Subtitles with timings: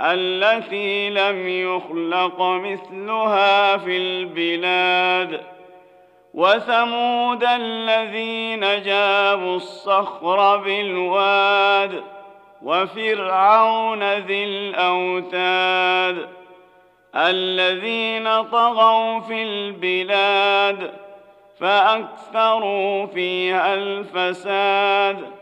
[0.00, 5.40] التي لم يخلق مثلها في البلاد.
[6.34, 12.02] وثمود الذين جابوا الصخر بالواد
[12.62, 16.28] وفرعون ذي الأوتاد.
[17.16, 20.90] الذين طغوا في البلاد
[21.60, 25.41] فأكثروا فيها الفساد.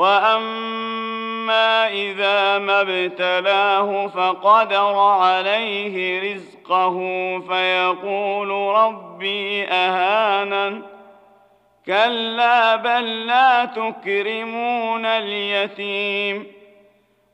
[0.00, 6.98] واما اذا ما ابتلاه فقدر عليه رزقه
[7.48, 10.82] فيقول ربي اهانن
[11.86, 16.46] كلا بل لا تكرمون اليتيم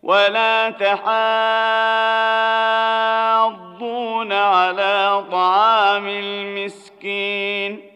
[0.02, 1.12] ولا تحاضون
[4.32, 7.95] على طعام المسكين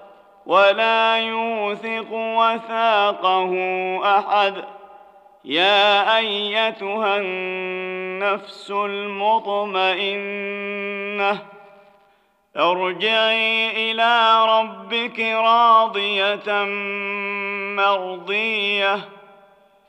[0.51, 3.53] ولا يوثق وثاقه
[4.17, 4.53] أحد.
[5.45, 9.91] يا أيتها النفس المطمئنة
[12.57, 16.63] ارجعي إلى ربك راضية
[17.75, 18.99] مرضية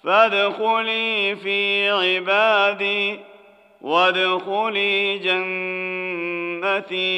[0.05, 3.21] فادخلي في عبادي
[3.81, 7.13] وادخلي جنتي.